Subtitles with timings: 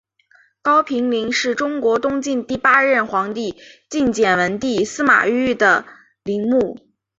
[0.63, 3.55] 高平陵是中国东晋第八任皇帝
[3.87, 5.85] 晋简文帝司马昱的
[6.23, 6.79] 陵墓。